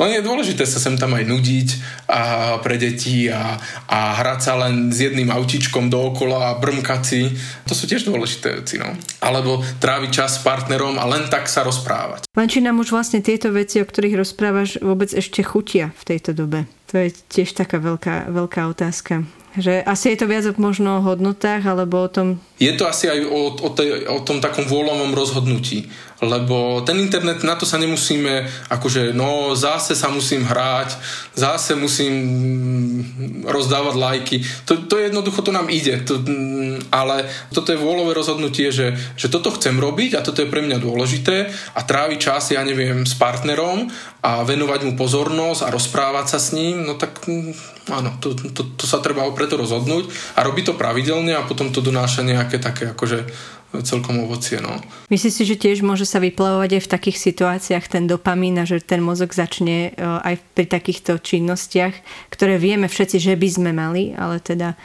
[0.01, 1.69] Len je dôležité sa sem tam aj nudiť
[2.09, 2.21] a
[2.59, 7.21] pre deti a, a hrať sa len s jedným autičkom dookola a brmkať si.
[7.69, 8.89] To sú tiež dôležité veci, no.
[9.21, 12.25] Alebo tráviť čas s partnerom a len tak sa rozprávať.
[12.33, 16.33] Len či nám už vlastne tieto veci, o ktorých rozprávaš, vôbec ešte chutia v tejto
[16.33, 16.65] dobe?
[16.93, 19.25] To je tiež taká veľká, veľká otázka.
[19.53, 22.41] Že asi je to viac možno o hodnotách, alebo o tom...
[22.57, 27.43] Je to asi aj o, o, tej, o tom takom vôľovom rozhodnutí lebo ten internet,
[27.43, 30.95] na to sa nemusíme, akože no zase sa musím hrať,
[31.35, 32.13] zase musím
[33.43, 34.37] rozdávať lajky.
[34.65, 36.19] To, to jednoducho to nám ide, to,
[36.91, 40.79] ale toto je vôľové rozhodnutie, že, že toto chcem robiť a toto je pre mňa
[40.79, 43.91] dôležité a tráviť čas, ja neviem, s partnerom
[44.23, 47.27] a venovať mu pozornosť a rozprávať sa s ním, no tak
[47.91, 50.07] áno, to, to, to sa treba preto rozhodnúť
[50.39, 53.27] a robiť to pravidelne a potom to donáša nejaké také akože
[53.81, 54.61] celkom ovocie.
[54.61, 54.77] No.
[55.09, 58.77] Myslíš si, že tiež môže sa vyplavovať aj v takých situáciách ten dopamín a že
[58.83, 61.95] ten mozog začne e, aj pri takýchto činnostiach,
[62.29, 64.77] ktoré vieme všetci, že by sme mali, ale teda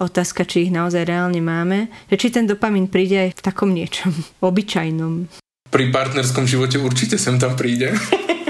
[0.00, 4.16] otázka, či ich naozaj reálne máme, že či ten dopamín príde aj v takom niečom
[4.48, 5.28] obyčajnom.
[5.68, 7.92] Pri partnerskom živote určite sem tam príde.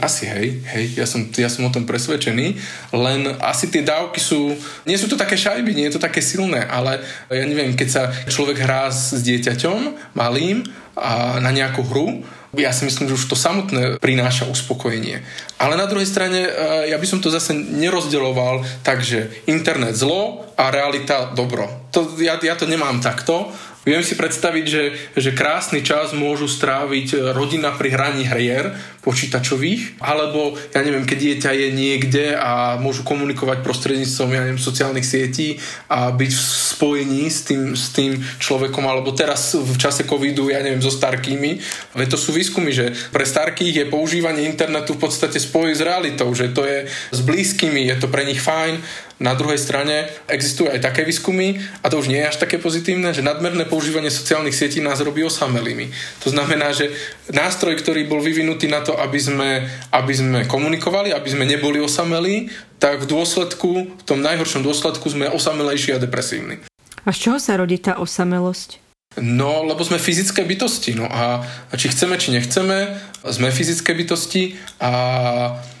[0.00, 2.56] Asi hej, hej, ja som, ja som o tom presvedčený,
[2.96, 4.56] len asi tie dávky sú,
[4.88, 8.02] nie sú to také šajby, nie je to také silné, ale ja neviem, keď sa
[8.26, 10.64] človek hrá s dieťaťom malým
[10.96, 12.24] a na nejakú hru
[12.58, 15.22] Ja si myslím, že už to samotné prináša uspokojenie.
[15.62, 16.50] Ale na druhej strane,
[16.90, 21.70] ja by som to zase nerozdeloval takže internet zlo a realita dobro.
[21.94, 24.84] To, ja, ja to nemám takto Viem si predstaviť, že,
[25.16, 31.18] že krásny čas môžu stráviť e, rodina pri hraní hier počítačových, alebo ja neviem, keď
[31.18, 35.56] dieťa je niekde a môžu komunikovať prostredníctvom ja neviem, sociálnych sietí
[35.88, 36.42] a byť v
[36.76, 41.64] spojení s tým, s tým človekom, alebo teraz v čase covidu, ja neviem, so starkými.
[41.96, 46.28] Veď to sú výskumy, že pre starkých je používanie internetu v podstate spoj s realitou,
[46.36, 50.80] že to je s blízkymi, je to pre nich fajn na druhej strane existujú aj
[50.80, 54.80] také výskumy, a to už nie je až také pozitívne, že nadmerné používanie sociálnych sietí
[54.80, 55.92] nás robí osamelými.
[56.24, 56.90] To znamená, že
[57.28, 62.48] nástroj, ktorý bol vyvinutý na to, aby sme, aby sme komunikovali, aby sme neboli osamelí,
[62.80, 66.64] tak v dôsledku, v tom najhoršom dôsledku sme osamelejší a depresívni.
[67.04, 68.89] A z čoho sa rodí tá osamelosť?
[69.18, 70.94] No, lebo sme fyzické bytosti.
[70.94, 71.42] No a
[71.74, 72.94] či chceme, či nechceme,
[73.26, 74.90] sme fyzické bytosti a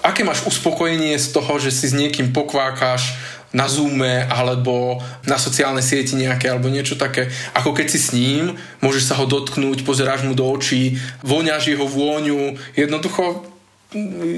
[0.02, 3.14] aké máš uspokojenie z toho, že si s niekým pokvákaš
[3.54, 8.54] na Zoome alebo na sociálnej sieti nejaké alebo niečo také, ako keď si s ním,
[8.82, 13.49] môžeš sa ho dotknúť, pozeráš mu do očí, voňaš jeho vôňu, jednoducho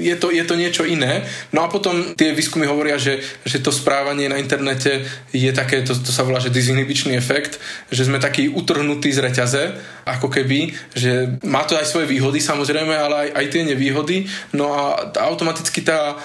[0.01, 1.21] je to, je to niečo iné.
[1.53, 5.93] No a potom tie výskumy hovoria, že, že to správanie na internete je také, to,
[5.93, 7.61] to sa volá, že disinhibičný efekt,
[7.93, 9.63] že sme takí utrhnutí z reťaze,
[10.09, 14.25] ako keby, že má to aj svoje výhody samozrejme, ale aj, aj tie nevýhody.
[14.57, 16.17] No a automaticky tá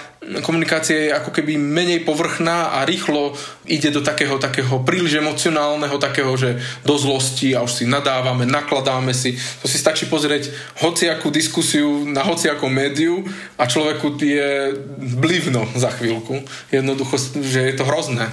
[0.43, 3.39] komunikácia je ako keby menej povrchná a rýchlo
[3.71, 9.15] ide do takého, takého príliš emocionálneho, takého, že do zlosti a už si nadávame, nakladáme
[9.15, 9.39] si.
[9.63, 10.51] To si stačí pozrieť
[10.83, 13.18] hociakú diskusiu na hociakom médiu
[13.57, 14.77] a človeku je
[15.19, 16.45] blivno za chvíľku.
[16.69, 18.29] Jednoducho, že je to hrozné.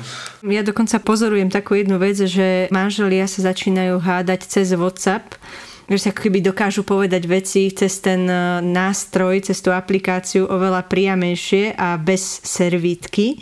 [0.45, 5.37] Ja dokonca pozorujem takú jednu vec, že manželia sa začínajú hádať cez WhatsApp
[5.85, 11.77] že sa keby dokážu povedať veci cez ten e, nástroj, cez tú aplikáciu oveľa priamejšie
[11.77, 13.37] a bez servítky.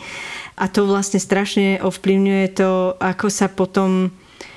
[0.60, 4.12] A to vlastne strašne ovplyvňuje to, ako sa potom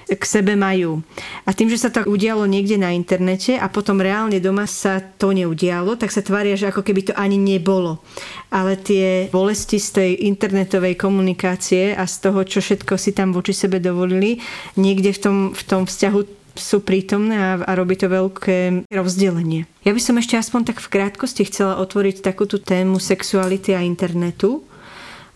[0.07, 1.03] k sebe majú.
[1.43, 5.35] A tým, že sa to udialo niekde na internete a potom reálne doma sa to
[5.35, 7.99] neudialo, tak sa tvária, že ako keby to ani nebolo.
[8.55, 13.51] Ale tie bolesti z tej internetovej komunikácie a z toho, čo všetko si tam voči
[13.51, 14.39] sebe dovolili,
[14.79, 19.69] niekde v tom, v tom vzťahu sú prítomné a, a robí to veľké rozdelenie.
[19.85, 24.65] Ja by som ešte aspoň tak v krátkosti chcela otvoriť takúto tému sexuality a internetu,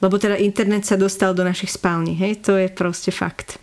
[0.01, 3.61] lebo teda internet sa dostal do našich spální, hej, to je proste fakt.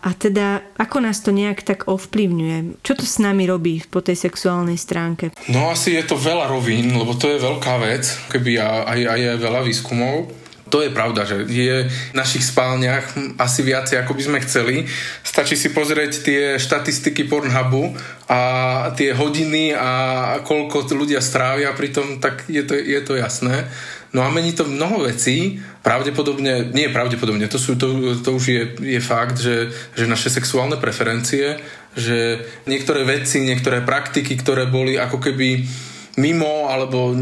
[0.00, 2.80] A teda, ako nás to nejak tak ovplyvňuje?
[2.80, 5.34] Čo to s nami robí po tej sexuálnej stránke?
[5.50, 9.32] No asi je to veľa rovín, lebo to je veľká vec, keby aj, aj je
[9.36, 14.38] veľa výskumov to je pravda, že je v našich spálniach asi viacej, ako by sme
[14.46, 14.76] chceli.
[15.26, 17.98] Stačí si pozrieť tie štatistiky Pornhubu
[18.30, 18.40] a
[18.94, 19.90] tie hodiny a
[20.46, 23.66] koľko ľudia strávia pritom, tak je to, je to jasné.
[24.10, 28.62] No a mení to mnoho vecí, pravdepodobne, nie pravdepodobne, to, sú, to, to už je,
[28.82, 31.62] je fakt, že, že naše sexuálne preferencie,
[31.94, 35.62] že niektoré veci, niektoré praktiky, ktoré boli ako keby
[36.18, 37.14] mimo alebo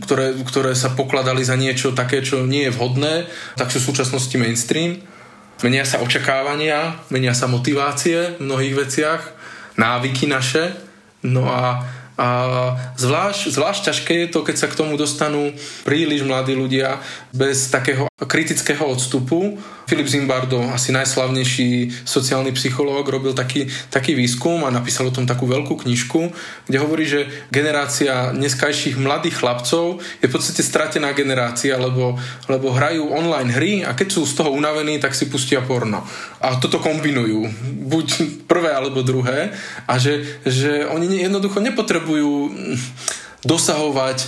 [0.00, 3.28] ktoré, ktoré sa pokladali za niečo také, čo nie je vhodné,
[3.60, 5.04] tak sú v súčasnosti mainstream.
[5.60, 9.22] Menia sa očakávania, menia sa motivácie v mnohých veciach,
[9.76, 10.74] návyky naše.
[11.22, 11.86] No a
[12.18, 12.28] a
[13.00, 15.56] zvlášť, zvlášť ťažké je to, keď sa k tomu dostanú
[15.88, 17.00] príliš mladí ľudia
[17.32, 19.56] bez takého kritického odstupu.
[19.86, 25.46] Filip Zimbardo, asi najslavnejší sociálny psychológ, robil taký, taký výskum a napísal o tom takú
[25.46, 26.20] veľkú knižku,
[26.68, 32.18] kde hovorí, že generácia dneskajších mladých chlapcov je v podstate stratená generácia, lebo,
[32.50, 36.04] lebo hrajú online hry a keď sú z toho unavení, tak si pustia porno.
[36.42, 37.46] A toto kombinujú.
[37.86, 38.06] Buď
[38.50, 39.54] prvé alebo druhé.
[39.86, 42.54] A že, že oni jednoducho nepotrebujú potrebujú
[43.42, 44.18] dosahovať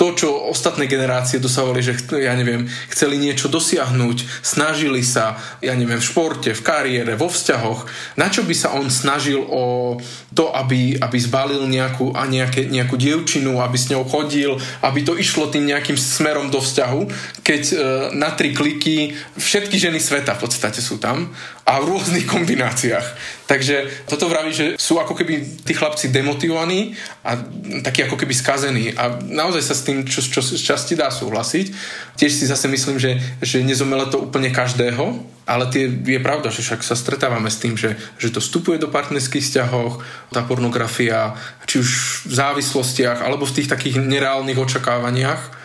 [0.00, 6.00] to, čo ostatné generácie dosahovali, že ja neviem, chceli niečo dosiahnuť, snažili sa, ja neviem,
[6.00, 7.84] v športe, v kariére, vo vzťahoch.
[8.16, 10.00] Na čo by sa on snažil o
[10.32, 15.20] to, aby, aby zbalil nejakú, a nejaké, nejakú dievčinu, aby s ňou chodil, aby to
[15.20, 17.00] išlo tým nejakým smerom do vzťahu,
[17.44, 17.74] keď e,
[18.16, 21.28] na tri kliky všetky ženy sveta v podstate sú tam
[21.68, 23.06] a v rôznych kombináciách.
[23.50, 26.94] Takže toto vraví, že sú ako keby tí chlapci demotivovaní
[27.26, 27.34] a
[27.82, 28.94] takí ako keby skazení.
[28.94, 31.66] A naozaj sa s tým čo, čo z časti dá súhlasiť.
[32.14, 35.18] Tiež si zase myslím, že, že nezomele to úplne každého,
[35.50, 38.86] ale tie, je pravda, že však sa stretávame s tým, že, že to vstupuje do
[38.86, 39.98] partnerských vzťahoch,
[40.30, 41.34] tá pornografia,
[41.66, 41.90] či už
[42.30, 45.59] v závislostiach, alebo v tých takých nereálnych očakávaniach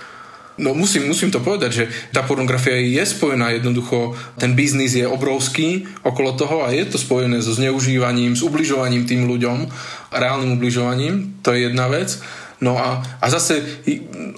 [0.56, 1.84] No musím, musím to povedať, že
[2.16, 3.52] tá pornografia je spojená.
[3.52, 9.04] Jednoducho, ten biznis je obrovský okolo toho a je to spojené so zneužívaním, s ubližovaním
[9.04, 9.68] tým ľuďom,
[10.16, 12.24] reálnym ubližovaním, to je jedna vec.
[12.64, 13.84] No a, a zase,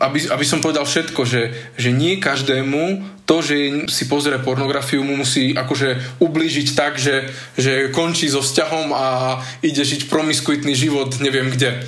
[0.01, 5.22] aby, aby som povedal všetko, že, že nie každému to, že si pozrie pornografiu, mu
[5.22, 11.53] musí akože ublížiť tak, že, že končí so vzťahom a ide žiť promiskuitný život neviem
[11.53, 11.86] kde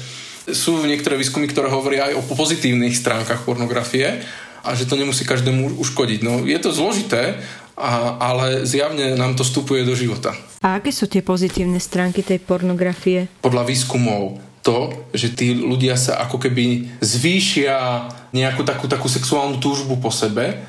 [0.54, 4.22] sú niektoré výskumy, ktoré hovoria aj o pozitívnych stránkach pornografie
[4.64, 6.20] a že to nemusí každému uškodiť.
[6.22, 7.40] No je to zložité,
[7.80, 10.36] a, ale zjavne nám to vstupuje do života.
[10.60, 13.32] A aké sú tie pozitívne stránky tej pornografie?
[13.40, 19.96] Podľa výskumov to, že tí ľudia sa ako keby zvýšia nejakú takú, takú sexuálnu túžbu
[20.04, 20.60] po sebe,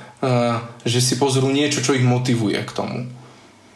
[0.87, 3.11] že si pozrú niečo, čo ich motivuje k tomu.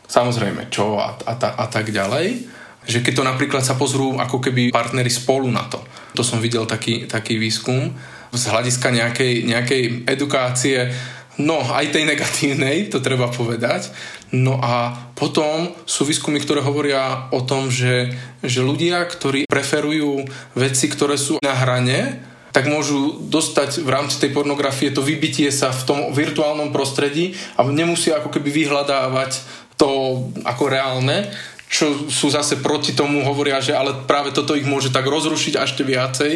[0.07, 2.47] Samozrejme, čo a, a, a tak ďalej
[2.85, 5.81] že keď to napríklad sa pozrú ako keby partnery spolu na to.
[6.15, 7.93] To som videl taký, taký výskum
[8.35, 10.91] z hľadiska nejakej, nejakej edukácie,
[11.39, 13.91] no aj tej negatívnej, to treba povedať.
[14.35, 18.11] No a potom sú výskumy, ktoré hovoria o tom, že,
[18.43, 20.27] že ľudia, ktorí preferujú
[20.59, 22.19] veci, ktoré sú na hrane,
[22.55, 27.67] tak môžu dostať v rámci tej pornografie to vybitie sa v tom virtuálnom prostredí a
[27.67, 29.43] nemusia ako keby vyhľadávať
[29.75, 31.35] to ako reálne,
[31.69, 35.83] čo sú zase proti tomu, hovoria, že ale práve toto ich môže tak rozrušiť ešte
[35.83, 36.33] viacej,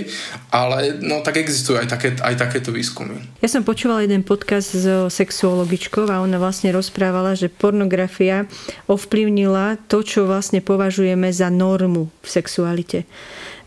[0.50, 3.20] ale no tak existujú aj, také, aj takéto výskumy.
[3.38, 8.50] Ja som počúvala jeden podcast so sexuologičkou a ona vlastne rozprávala, že pornografia
[8.90, 13.06] ovplyvnila to, čo vlastne považujeme za normu v sexualite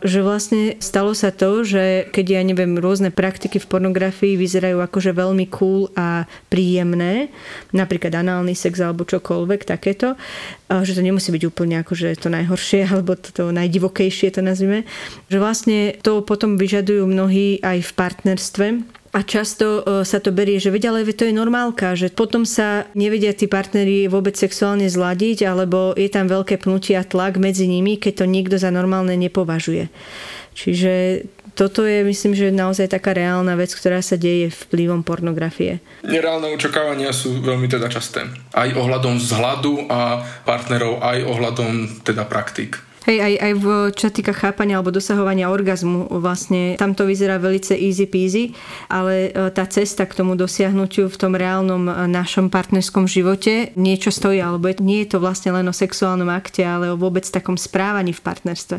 [0.01, 5.13] že vlastne stalo sa to, že keď ja neviem, rôzne praktiky v pornografii vyzerajú akože
[5.13, 7.29] veľmi cool a príjemné,
[7.73, 10.17] napríklad análny sex alebo čokoľvek takéto,
[10.69, 14.89] že to nemusí byť úplne akože to najhoršie alebo to, to najdivokejšie to nazvime,
[15.29, 18.67] že vlastne to potom vyžadujú mnohí aj v partnerstve,
[19.11, 22.87] a často e, sa to berie, že vedia, ale to je normálka, že potom sa
[22.95, 27.99] nevedia tí partneri vôbec sexuálne zladiť, alebo je tam veľké pnutie a tlak medzi nimi,
[27.99, 29.91] keď to nikto za normálne nepovažuje.
[30.55, 35.83] Čiže toto je, myslím, že naozaj taká reálna vec, ktorá sa deje vplyvom pornografie.
[36.07, 38.23] Nereálne očakávania sú veľmi teda časté.
[38.55, 41.71] Aj ohľadom vzhľadu a partnerov, aj ohľadom
[42.07, 42.90] teda praktík.
[43.01, 43.65] Hej, aj, aj v
[43.97, 48.43] čo týka chápania alebo dosahovania orgazmu, vlastne tam to vyzerá veľmi easy peasy,
[48.93, 54.13] ale e, tá cesta k tomu dosiahnutiu v tom reálnom e, našom partnerskom živote niečo
[54.13, 58.13] stojí, alebo nie je to vlastne len o sexuálnom akte, ale o vôbec takom správaní
[58.13, 58.77] v partnerstve.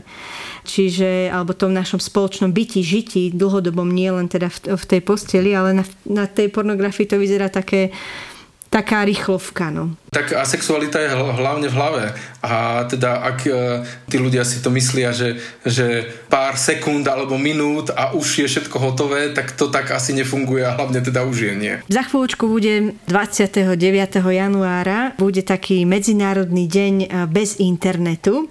[0.70, 5.50] Čiže, alebo tom našom spoločnom byti, žití, dlhodobom, nie len teda v, v tej posteli,
[5.50, 7.90] ale na, na tej pornografii to vyzerá také
[8.72, 9.68] taká rýchlovka.
[9.68, 9.92] No.
[10.08, 12.04] Tak a sexualita je hlavne v hlave.
[12.40, 13.52] A teda ak e,
[14.08, 18.76] tí ľudia si to myslia, že, že pár sekúnd alebo minút a už je všetko
[18.80, 21.74] hotové, tak to tak asi nefunguje a hlavne teda už je nie.
[21.92, 23.76] Za chvíľočku bude 29.
[24.16, 28.48] januára, bude taký medzinárodný deň e, bez internetu.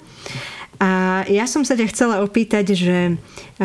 [0.82, 3.18] A ja som sa ťa chcela opýtať, že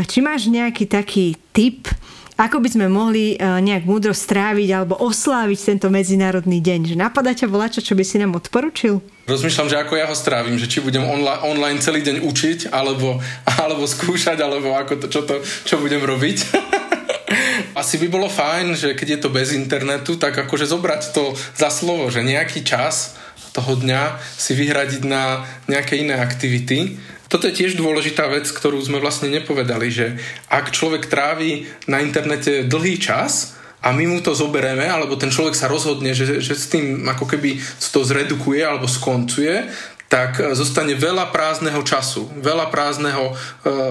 [0.04, 1.88] či máš nejaký taký tip,
[2.36, 6.92] ako by sme mohli e, nejak múdro stráviť alebo osláviť tento medzinárodný deň?
[6.92, 9.00] Že napadá ťa voláča, čo by si nám odporučil?
[9.24, 13.24] Rozmýšľam, že ako ja ho strávim, že či budem online, online celý deň učiť, alebo,
[13.48, 16.38] alebo skúšať, alebo ako to, čo, to, čo budem robiť.
[17.80, 21.72] Asi by bolo fajn, že keď je to bez internetu, tak akože zobrať to za
[21.72, 23.16] slovo, že nejaký čas
[23.56, 27.00] toho dňa si vyhradiť na nejaké iné aktivity
[27.36, 30.16] toto je tiež dôležitá vec, ktorú sme vlastne nepovedali, že
[30.48, 33.52] ak človek trávi na internete dlhý čas,
[33.84, 37.28] a my mu to zoberieme, alebo ten človek sa rozhodne, že, že s tým ako
[37.28, 37.60] keby
[37.92, 39.68] to zredukuje alebo skoncuje,
[40.08, 43.34] tak e, zostane veľa prázdneho času, veľa prázdneho e,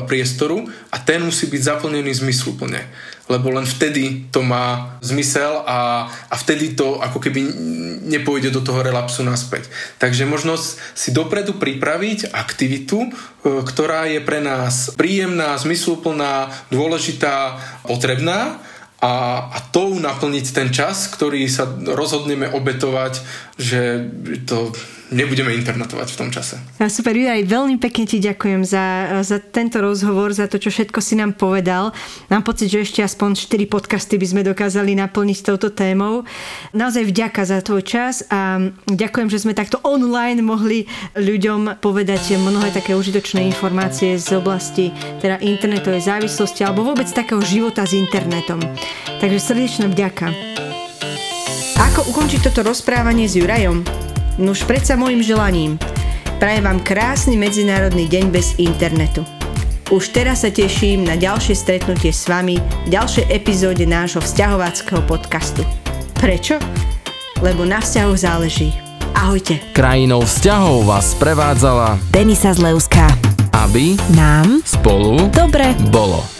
[0.03, 2.81] priestoru a ten musí byť zaplnený zmysluplne.
[3.25, 7.41] Lebo len vtedy to má zmysel a, a vtedy to ako keby
[8.05, 9.65] nepôjde do toho relapsu naspäť.
[9.97, 10.55] Takže možno
[10.93, 13.09] si dopredu pripraviť aktivitu, e,
[13.65, 17.57] ktorá je pre nás príjemná, zmysluplná, dôležitá,
[17.89, 18.61] potrebná
[19.01, 19.13] a,
[19.53, 23.21] a tou naplniť ten čas, ktorý sa rozhodneme obetovať,
[23.57, 24.05] že
[24.45, 24.71] to
[25.13, 26.57] nebudeme internetovať v tom čase.
[26.81, 28.85] A super, Juraj, veľmi pekne ti ďakujem za,
[29.21, 31.93] za tento rozhovor, za to, čo všetko si nám povedal.
[32.33, 36.25] Mám pocit, že ešte aspoň 4 podcasty by sme dokázali naplniť touto témou.
[36.73, 38.57] Naozaj vďaka za tvoj čas a
[38.89, 44.89] ďakujem, že sme takto online mohli ľuďom povedať mnohé také užitočné informácie z oblasti
[45.21, 48.57] teda internetovej závislosti alebo vôbec takého života s internetom.
[49.21, 50.33] Takže srdečná vďaka.
[51.75, 54.14] Ako ukončiť toto rozprávanie s Jurajom?
[54.35, 55.79] Nuž predsa môjim želaním.
[56.43, 59.23] Prajem vám krásny medzinárodný deň bez internetu.
[59.87, 65.63] Už teraz sa teším na ďalšie stretnutie s vami v ďalšej epizóde nášho vzťahovackého podcastu.
[66.19, 66.59] Prečo?
[67.39, 68.75] Lebo na vzťahoch záleží.
[69.15, 69.61] Ahojte.
[69.71, 73.07] Krajinou vzťahov vás prevádzala, Denisa Zleuská.
[73.55, 76.34] aby Nám spolu dobre bolo.